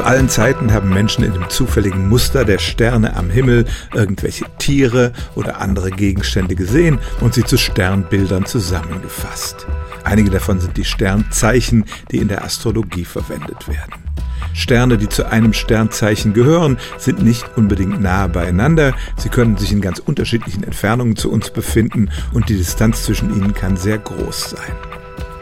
[0.00, 5.12] Zu allen Zeiten haben Menschen in dem zufälligen Muster der Sterne am Himmel irgendwelche Tiere
[5.34, 9.66] oder andere Gegenstände gesehen und sie zu Sternbildern zusammengefasst.
[10.02, 13.92] Einige davon sind die Sternzeichen, die in der Astrologie verwendet werden.
[14.54, 18.94] Sterne, die zu einem Sternzeichen gehören, sind nicht unbedingt nahe beieinander.
[19.18, 23.52] Sie können sich in ganz unterschiedlichen Entfernungen zu uns befinden und die Distanz zwischen ihnen
[23.52, 24.89] kann sehr groß sein.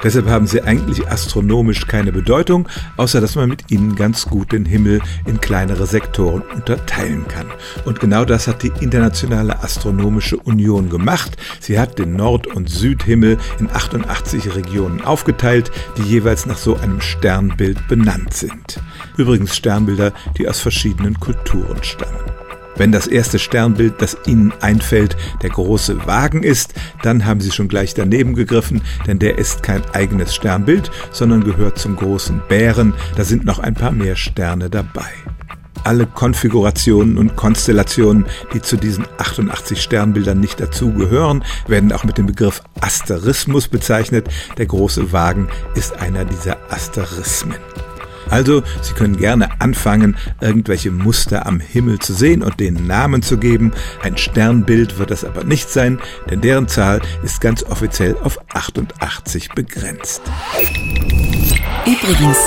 [0.02, 4.64] Deshalb haben sie eigentlich astronomisch keine Bedeutung, außer dass man mit ihnen ganz gut den
[4.64, 7.46] Himmel in kleinere Sektoren unterteilen kann.
[7.84, 11.36] Und genau das hat die Internationale Astronomische Union gemacht.
[11.60, 17.00] Sie hat den Nord- und Südhimmel in 88 Regionen aufgeteilt, die jeweils nach so einem
[17.00, 18.80] Sternbild benannt sind.
[19.16, 22.18] Übrigens Sternbilder, die aus verschiedenen Kulturen stammen.
[22.78, 27.68] Wenn das erste Sternbild, das Ihnen einfällt, der große Wagen ist, dann haben Sie schon
[27.68, 32.94] gleich daneben gegriffen, denn der ist kein eigenes Sternbild, sondern gehört zum großen Bären.
[33.16, 35.10] Da sind noch ein paar mehr Sterne dabei.
[35.84, 42.26] Alle Konfigurationen und Konstellationen, die zu diesen 88 Sternbildern nicht dazugehören, werden auch mit dem
[42.26, 44.28] Begriff Asterismus bezeichnet.
[44.58, 47.56] Der große Wagen ist einer dieser Asterismen.
[48.30, 53.38] Also, Sie können gerne anfangen, irgendwelche Muster am Himmel zu sehen und denen Namen zu
[53.38, 53.72] geben.
[54.02, 55.98] Ein Sternbild wird das aber nicht sein,
[56.30, 60.22] denn deren Zahl ist ganz offiziell auf 88 begrenzt.
[61.86, 62.38] Übrigens,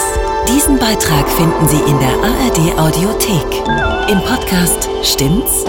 [0.47, 4.09] diesen Beitrag finden Sie in der ARD Audiothek.
[4.09, 5.65] Im Podcast Stimmt's?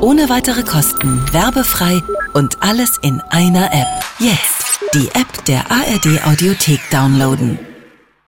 [0.00, 2.02] Ohne weitere Kosten, werbefrei
[2.34, 4.04] und alles in einer App.
[4.18, 7.58] Jetzt die App der ARD Audiothek downloaden.